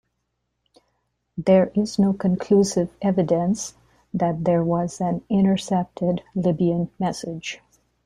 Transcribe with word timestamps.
There 1.37 1.71
is 1.75 1.99
no 1.99 2.11
conclusive 2.13 2.89
evidence 3.03 3.75
that 4.15 4.45
there 4.45 4.63
was 4.63 4.99
an 4.99 5.23
intercepted 5.29 6.23
Libyan 6.33 6.89
message. 6.97 7.61